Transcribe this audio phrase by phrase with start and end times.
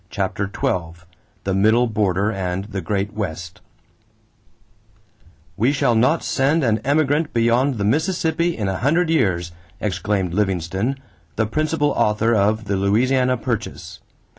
[0.09, 1.03] CHAPTER XII
[1.43, 3.61] THE MIDDLE BORDER AND THE GREAT WEST
[5.55, 10.97] "We shall not send an emigrant beyond the Mississippi in a hundred years," exclaimed Livingston,
[11.35, 13.99] the principal author of the Louisiana purchase.